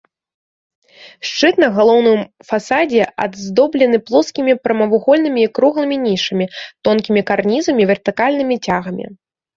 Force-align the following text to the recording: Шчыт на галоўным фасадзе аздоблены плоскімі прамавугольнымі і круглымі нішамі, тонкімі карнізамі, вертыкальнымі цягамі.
Шчыт 1.31 1.55
на 1.63 1.67
галоўным 1.75 2.19
фасадзе 2.51 3.03
аздоблены 3.25 3.97
плоскімі 4.07 4.55
прамавугольнымі 4.69 5.41
і 5.49 5.53
круглымі 5.59 5.97
нішамі, 6.07 6.45
тонкімі 6.89 7.21
карнізамі, 7.29 7.83
вертыкальнымі 7.93 8.55
цягамі. 8.65 9.05